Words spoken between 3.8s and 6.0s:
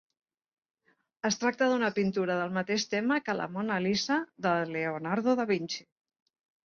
Lisa de Leonardo da Vinci.